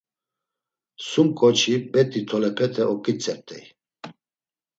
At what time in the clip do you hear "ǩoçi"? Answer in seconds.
1.37-1.75